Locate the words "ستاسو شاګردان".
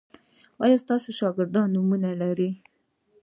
0.83-1.67